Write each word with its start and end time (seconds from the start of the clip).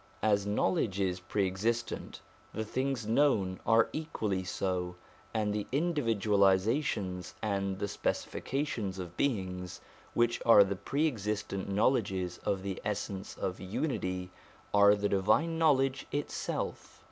As 0.23 0.47
knowledge 0.47 0.99
is 0.99 1.19
pre 1.19 1.45
existent, 1.45 2.21
the 2.55 2.65
things 2.65 3.05
known 3.05 3.59
are 3.67 3.87
equally 3.93 4.43
so, 4.43 4.95
and 5.31 5.53
the 5.53 5.67
individualisations 5.71 7.35
and 7.39 7.77
the 7.77 7.85
specifica 7.85 8.65
tions 8.65 8.97
of 8.97 9.15
beings, 9.15 9.79
which 10.15 10.41
are 10.43 10.63
the 10.63 10.75
pre 10.75 11.07
existent 11.07 11.69
knowledges 11.69 12.39
of 12.39 12.63
the 12.63 12.81
Essence 12.83 13.37
of 13.37 13.59
Unity, 13.59 14.31
are 14.73 14.95
the 14.95 15.07
Divine 15.07 15.59
Knowledge 15.59 16.07
itself. 16.11 16.99